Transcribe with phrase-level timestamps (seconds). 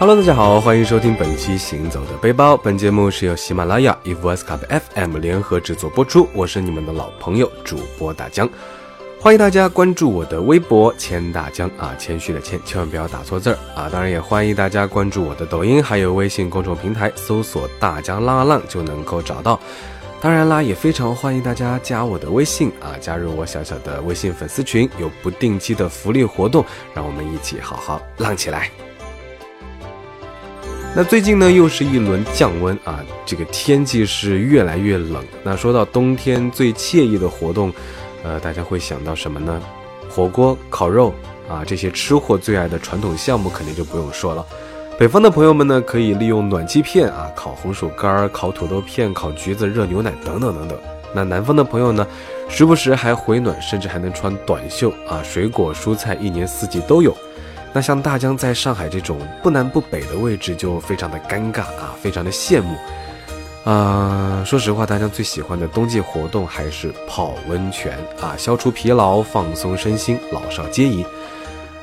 [0.00, 2.54] Hello，大家好，欢迎收听本期《行走的背包》。
[2.56, 4.60] 本节目是由喜马拉雅、e v s Cup
[4.94, 6.26] FM 联合制作播出。
[6.32, 8.48] 我是你们的老朋友主播大江，
[9.20, 13.90] 欢迎大家关注我的微博“谦大江”啊，谦虚的谦，千万不要打错字儿啊！
[13.92, 19.60] 当然也欢迎大家关注我的抖音，还有微信公众平台，搜索“大江浪浪”就能够找到。
[20.18, 26.64] 当然啦，也非常欢迎大家加我的微信啊，加入我小小的微信粉丝群，有不定期的福利活动，
[26.94, 28.70] 让我们一起好好浪起来。
[30.92, 35.24] 那最近呢，又是一轮降温啊，这个天气是越来越冷。
[35.44, 37.72] 那说到冬天最惬意的活动，
[38.24, 39.62] 呃，大家会想到什么呢？
[40.08, 41.14] 火锅、烤肉
[41.48, 44.44] 啊，这些吃货最爱的传统项目肯定就不用说了。
[44.98, 50.76] 北方的朋友们呢，可以利用暖气片啊，烤红薯干、烤土豆片、烤橘子、热牛奶等等等等。
[51.14, 52.04] 那南方的朋友呢，
[52.48, 57.16] 时不时还回暖，甚至还能穿短袖啊，水果蔬菜一年四季都有。
[57.72, 62.76] 那像大江在上海这种不南不北的位置，就非常的尴尬啊，非常的羡慕。
[63.64, 71.04] 啊，说实话，大江最喜欢的冬季活动还是泡温泉啊，消除疲劳，放松身心，老少皆宜。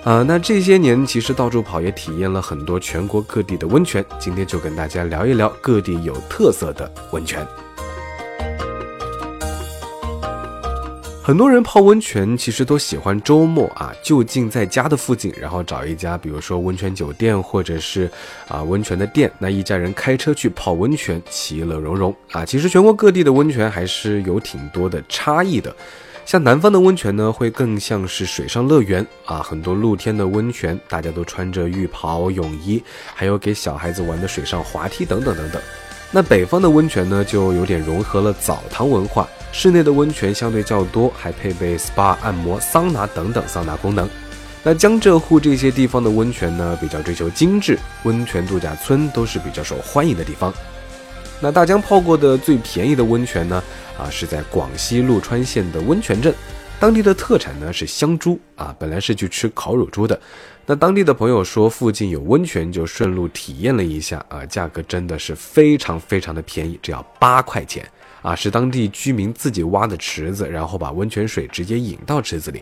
[0.03, 7.45] 啊，那这些年其实到处跑也体验了很多全国各地的温泉，今天就跟大家聊一聊各地有特色的温泉。
[11.27, 18.09] 很多人泡温泉其实都喜欢周末啊，就近在家的附近，然后找一家，比如说温泉酒店或者是
[18.47, 22.45] 啊温泉的店，那一家人开车去泡温泉，其乐融融啊。
[22.45, 25.75] 其实全国各地的温泉还是有挺多的差异的，
[26.25, 32.81] 像南方的温泉呢，会更像是水上乐园啊，很多露天的温泉，大家都穿着浴袍泳衣，
[33.13, 35.61] 还有给小孩子玩的水上滑梯等等等等。
[36.11, 39.27] 那北方的温泉呢，就有点融合了澡堂文化。
[39.51, 44.07] 室内的温泉相对较多，还配备 SPA、按摩、桑拿等等桑拿功能。
[44.63, 50.53] 那江浙沪这些地方的温泉呢，比较追求精致，温泉度假村都是比较受欢迎的地方。
[51.39, 53.63] 那大江泡过的最便宜的温泉呢，
[53.97, 56.33] 啊，是在广西陆川县的温泉镇，
[56.79, 60.19] 当地的特产呢是香猪啊，本来是去吃烤乳猪的，
[60.67, 67.83] 那当地的朋友说附近有温泉，就顺路体验了一下啊，价格真的是非常非常的便宜，只要八块钱。
[68.21, 72.61] 啊，是当地居民自己挖的池子，然后把温泉水直接引到池子里，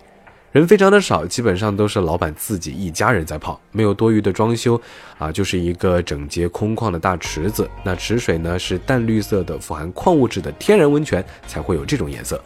[0.51, 4.79] 人非常的少，基本上都是老板自己一家人在泡，没有多余的装修，
[5.17, 7.69] 啊，就是一个整洁空旷的大池子。
[7.83, 12.39] 那池水呢是淡绿色的，富含矿物质的天然温泉才会有这种颜色。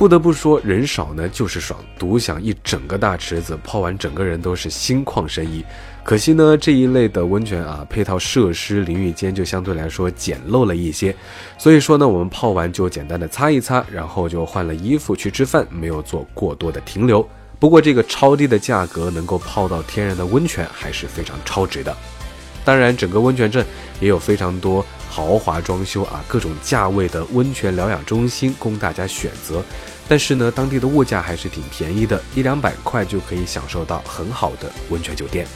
[0.00, 5.62] 不得不说，人少呢就是爽，独享一整个大池子，泡完整个人都是心旷神怡。
[6.02, 11.14] 可惜呢，这一类的温泉啊，配套设施淋浴间就相对来说简陋了一些，
[11.58, 17.28] 所以说呢，我们泡完就简单的擦一擦，然后就换了衣服去吃饭，没有做过多的停留。
[17.58, 21.94] 不过这个超低的价格能够泡到天然的温泉，还是非常超值的。
[22.64, 23.66] 当然，整个温泉镇
[24.00, 29.62] 也有非常多豪华装修啊，各种价位的温泉疗养中心供大家选择。
[30.08, 35.46] 但是呢，当地的物价还是挺便宜的，一两百块就可以享受到很好的温泉酒店。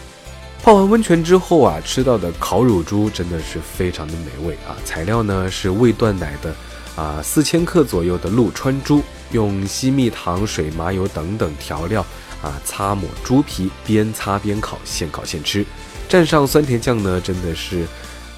[0.63, 4.75] 泡完温泉之后啊，吃到的烤乳猪真的是非常的美味啊！
[4.85, 6.55] 材料呢是未断奶的，
[6.97, 12.01] 啊四千克左右的陆川猪，用西蜜糖、水麻油等等调料
[12.43, 15.67] 啊擦抹猪皮，边擦边烤，现烤现吃，
[16.09, 17.85] 蘸上酸甜酱呢，真的是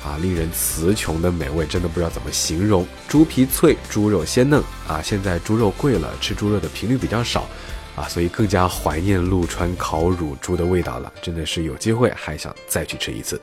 [0.06, 2.86] 啊令人词穷的美味，真的不知道怎么形容。
[3.08, 5.02] 猪皮脆，猪肉鲜嫩啊！
[5.02, 7.48] 现在猪肉贵了，吃猪肉的频率比较少。
[7.96, 13.40] 啊，所以更加怀念陆川烤乳猪的味道了，真的是有机会还想再去吃一次。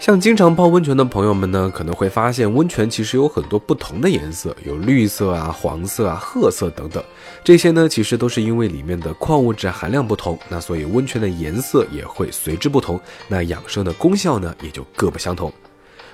[0.00, 7.04] 像经常泡温泉的朋友们呢，可能会发现温泉其实有很多不同的颜色，有绿色啊、黄色啊、褐色等等，
[7.44, 15.52] 这些呢其实都是因为里面的矿物质含量不同，那所以温泉的颜色也会随之不同，那养生的功效呢也就各不相同。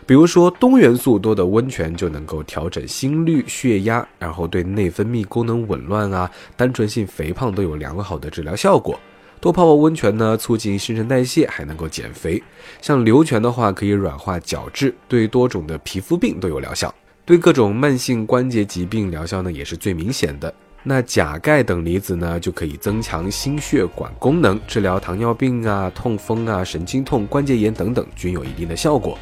[0.04, 8.98] 比如说，氡元素多的温泉就能够调整心率、血压，然后对内分泌功能紊乱啊、单纯性肥胖都有良好的治疗效果。
[9.40, 12.42] 多泡泡温泉呢，促进新陈代谢，还能够减肥。
[12.80, 16.92] 像硫泉的话，可以软化角质，对多种的皮肤病都有疗效。
[17.24, 20.52] 对各种慢性关节疾病疗效呢，也是最明显的。
[20.82, 29.18] 那钾、钙等离子呢，就可以增强心血管功能，治疗糖尿病啊、痛风啊、神经痛、关节炎等等，均有一定的效果。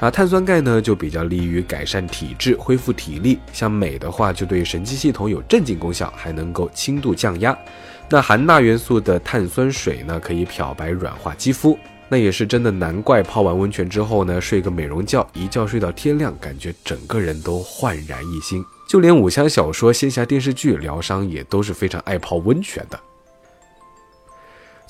[0.00, 3.38] 啊，碳酸钙呢就比较利于改善体质、恢复体力。
[3.52, 7.56] 像镁的话，就对神经系统有镇静功效，还能够轻度降压。
[8.08, 11.78] 那含钠元素的碳酸水呢，可以漂白软化肌肤。
[12.08, 18.64] 那也是真的，难怪泡完温泉之后呢，睡个美容觉，一觉睡到天亮，感觉整个人都焕然一新。
[18.88, 22.98] 就连武侠小说、仙侠电视剧疗伤也都是非常爱泡温泉的。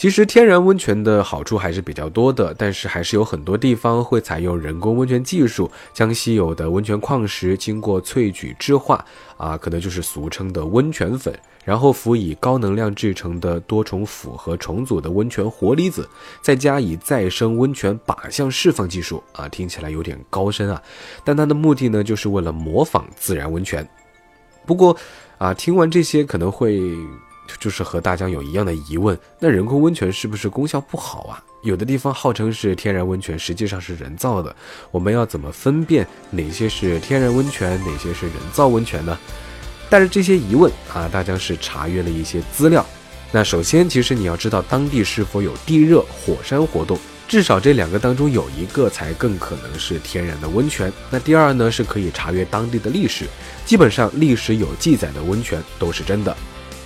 [0.01, 9.05] 其实天然温泉的好处还是比较多的，但是还是有很多地方会采用人工温泉技术，将稀有的温泉矿石经过萃取制化，
[9.37, 16.09] 啊，可能就是俗称的温泉粉，然后辅以高能量制成的多重复合重组的温泉活离子，
[16.41, 20.83] 再加以再生温泉靶向释放技术，啊，听起来有点高深啊，
[21.23, 23.87] 但它的目的呢，就是为了模仿自然温泉。
[24.65, 24.97] 不过，
[25.37, 26.81] 啊，听完这些可能会。
[27.59, 31.43] 就是和大家有一样的疑问，那人工温泉是不是功效不好啊？
[31.63, 34.55] 有的地方号称是天然温泉，实际上是人造的。
[34.91, 39.19] 我们要怎么分辨哪些是天然温泉，哪些是人造温泉呢？
[39.91, 42.85] 带着这些疑问啊，大家是查阅了一些资料。
[43.33, 46.99] 那首先，其实你要知道当地是否有地热、火山活动，
[47.29, 50.93] 至少这两个当中有一个才更可能是天然的温泉。
[51.11, 53.27] 那第二呢，是可以查阅当地的历史，
[53.65, 56.37] 基本上历史有记载的温泉都是真的。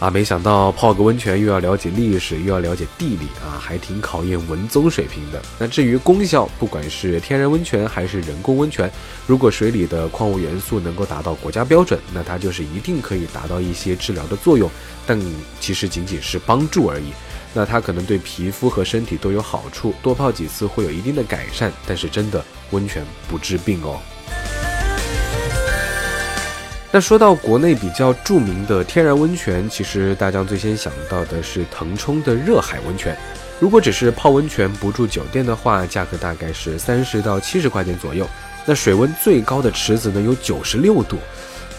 [0.04, 5.40] 啊，没想到泡个温泉又要了解历史，又要了解地理啊，还挺考验文综水平的。
[5.58, 8.92] 那至于功效，不管是天然温泉还是人工温泉，
[9.26, 14.70] 如果水里的矿物元素能够达到国家标准，那它就是一定可以达到一些治疗的作用。
[15.06, 15.18] 但
[15.58, 17.06] 其实仅仅是帮助而已。
[17.54, 21.72] 那它可能对皮肤和身体都有好处，多泡几次会有一定的改善。
[21.86, 23.98] 但是真的温泉不治病哦。
[26.94, 33.18] 那说到国内比较著名的天然温泉，其实大家最先想到的是腾冲的热海温泉。
[33.58, 38.24] 如果只是泡温泉不住酒店的话，价格大概是三十到七十块钱左右。
[38.64, 41.18] 那水温最高的池子呢，有九十六度。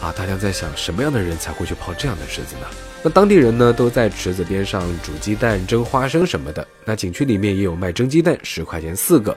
[0.01, 2.67] 啊，大家在想什么样的人才会去泡这样的池子呢？
[3.01, 6.67] 那当地人呢都在池子边上煮鸡蛋、蒸花生什么的。
[6.83, 9.35] 那景区里面也有卖蒸鸡蛋，十块钱四个。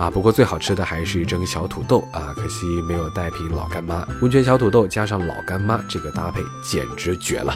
[0.00, 4.02] 啊，不过最好吃的还是一蒸小土豆啊，可惜没有带瓶老干妈。
[4.22, 7.54] 温泉小土豆加上老干妈，这个搭配简直绝了。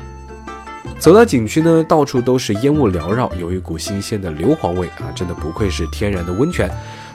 [0.98, 6.70] 走到景区呢，到处都是烟雾缭绕，有一股新鲜的硫磺味啊，真的不愧是天然的温泉。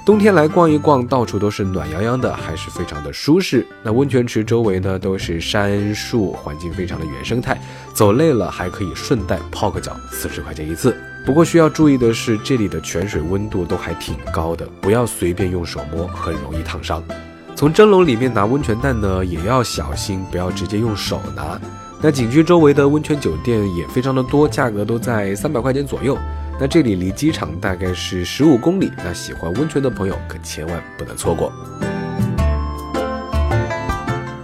[0.09, 3.63] 冬天来逛一逛，到处都是暖洋洋的，还是非常的舒适。
[3.83, 7.55] 那温泉池周围呢都是山树，环境非常的原生态。
[7.93, 10.97] 走累了还可以顺带泡个脚，四十块钱一次。
[11.27, 17.03] 不过需要注意的是，这里的泉水温度都还挺高的，不要随便用手摸，很容易烫伤。
[17.55, 21.61] 从蒸笼里面拿温泉蛋呢，也要小心，不要直接用手拿。
[22.01, 26.17] 那景区周围的温泉酒店也非常的多，价格都在三百块钱左右。
[26.61, 31.53] 那这里离机场大概是十五公里，那喜欢温泉的朋友可千万不能错过。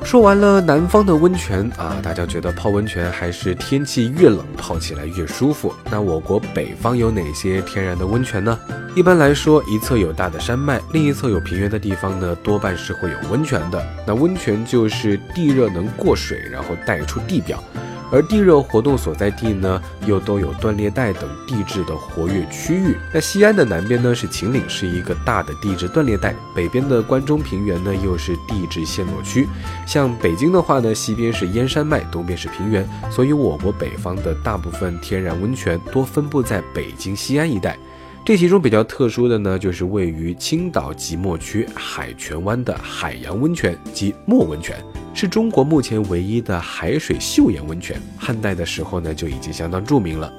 [0.01, 5.73] 说完了南方的温泉啊，大家觉得泡温泉还是天气越冷泡起来越舒服。
[5.91, 8.57] 那我国北方有哪些天然的温泉呢？
[8.95, 13.85] 一般来说，一侧有大的山脉，另一侧有平原的地方呢，多半是会有温泉的。
[14.07, 17.61] 那温泉就是地热能过水，然后带出地表。
[18.11, 22.95] 而地热活动所在地呢，又都有断裂带等地质的活跃区域。
[23.13, 29.47] 那西安的南边呢是秦岭，是一个大的地质断裂带；北边的关中平原呢又是地质陷落区。
[29.85, 37.77] 像北京的话呢，西边是燕山脉，东边是平原，所以我国北方的大部分天然温泉多分布在北京西安一带。
[38.23, 44.83] 这其中比较特殊的呢，就是位于青岛即墨区海泉湾的海洋温泉及墨温泉，
[45.15, 47.97] 是中国目前唯一的海水岫岩温泉。
[48.17, 50.31] 汉代的时候呢，就已经相当著名了。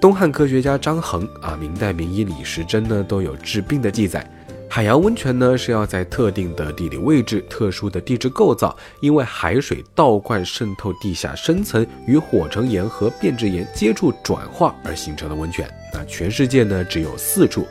[0.00, 4.26] 东汉科学家张衡啊，明代名医李时珍呢，都有治病的记载。
[4.70, 15.68] 海洋温泉呢，是要在特定的地理位置、特殊的地质构造，因为海水倒灌渗透地下深层，与火成岩和变质岩接触转化而形成的温泉。
[15.92, 17.66] 那全世界呢只有四处，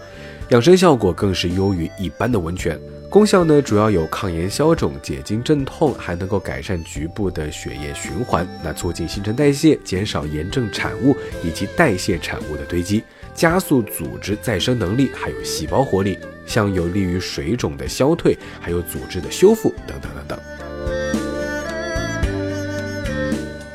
[0.50, 2.80] 养生效果更是优于一般的温泉。
[3.12, 11.14] 功效呢主要有抗炎消肿、解痉镇痛，还能够改善局部的血液循环，那促进新陈代谢，减少炎症产物
[11.44, 13.04] 以及代谢产物的堆积。
[13.34, 20.40] 加速组织再生能力，还有细胞活力，像有利于水肿的消退，还有组织的修复等等等等。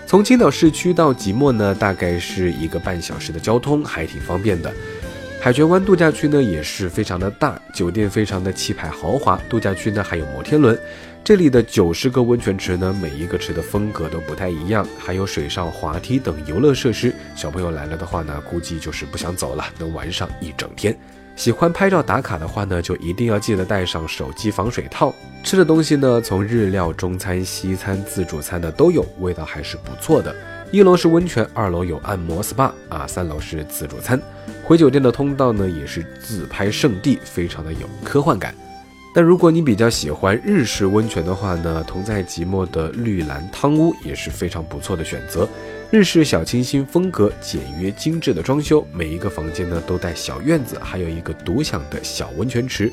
[0.07, 4.73] 从青岛市区到即墨呢，大概是一个半小时的交通，还挺方便的。
[5.47, 10.77] 海泉湾度假区呢也是非常的大，酒店非常的气派豪华，度假区呢还有摩天轮。
[11.23, 17.15] 这里的九十个温泉池呢，每一个池的风格都不太一样，还有水上滑梯等游乐设施。
[17.37, 20.93] 小朋友来了的话呢，估计就是不想走了，能玩上一整天。
[21.37, 25.15] 喜欢拍照打卡的话呢，就一定要记得带上手机防水套。
[25.45, 30.35] 吃的东西呢，从日料、中餐、西餐、自助餐的都有，味道还是不错的。
[30.73, 34.21] 一楼是温泉，二楼有按摩 SPA 啊，三楼是自助餐。
[34.65, 38.53] 回酒店的通道呢，也是自拍圣地，非常的有科幻感。
[39.15, 45.49] 但如果你比较喜欢日式温泉的话呢，同在即墨的绿蓝汤屋也是非常不错的选择。
[45.91, 52.93] 日式小清新风格，简约精致的装修，每一个房间呢都带小院子，还有一个独享的小温泉池。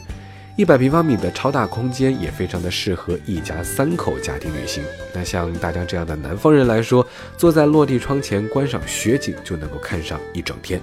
[0.55, 4.83] 一百平方米的超大空间也非常的适合一家三口家庭旅行。
[5.11, 7.05] 那像大江这样的南方人来说，
[7.35, 10.79] 坐在落地窗前观赏雪景就能够看上一整天。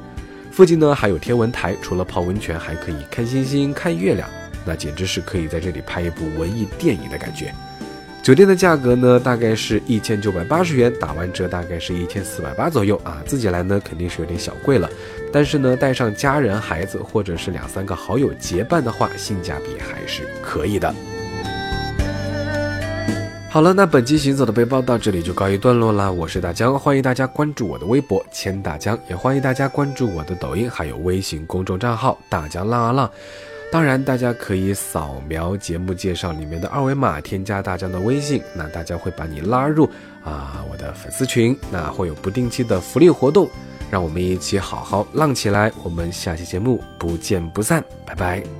[0.50, 4.28] 附近呢还有天文台，除了泡温泉，还可以看星星、看月亮，
[4.64, 7.54] 那简直是可以在这里拍一部文艺电影的感觉。
[8.22, 13.22] 酒店的价格呢，大概是一千九百八十元，打完折大概是一千四百八左右啊。
[13.26, 14.88] 自己来呢肯定是有点小贵了，
[15.32, 20.94] 但是呢带上家人、孩子或者是两三个好友结伴的话，性价比还是可以的。
[23.48, 26.12] 好了，那本期行走的背包到这里就告一段落了。
[26.12, 33.10] 我是大江，欢迎大家关注我的微博千大江，也欢迎大家关注我的抖音还有微信公众账号大江浪啊浪。
[33.70, 39.88] 当然，大家可以扫描节目介绍里面的二维码，添加大江的微信，那大家会把你拉入
[40.24, 43.48] 啊我的粉丝群，那会有不定期的福利活动，
[43.88, 45.70] 让我们一起好好浪起来。
[45.84, 48.59] 我们下期节目不见不散，拜拜。